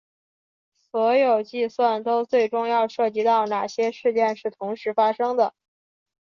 [0.77, 5.53] 所有计算都最终要涉及到哪些事件是同时发生的。